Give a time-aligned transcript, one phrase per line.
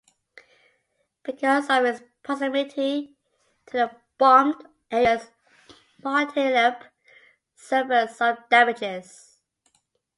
[1.21, 3.15] Because of its proximity
[3.67, 5.29] to the bombed areas
[6.01, 6.81] Martintelep
[7.55, 9.39] suffered some damages.